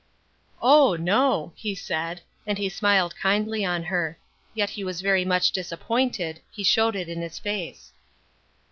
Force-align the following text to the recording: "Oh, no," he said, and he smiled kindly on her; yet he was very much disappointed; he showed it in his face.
"Oh, 0.63 0.95
no," 0.95 1.53
he 1.55 1.75
said, 1.75 2.21
and 2.47 2.57
he 2.57 2.69
smiled 2.69 3.15
kindly 3.15 3.63
on 3.63 3.83
her; 3.83 4.17
yet 4.55 4.71
he 4.71 4.83
was 4.83 4.99
very 5.01 5.23
much 5.23 5.51
disappointed; 5.51 6.41
he 6.49 6.63
showed 6.63 6.95
it 6.95 7.07
in 7.07 7.21
his 7.21 7.37
face. 7.37 7.93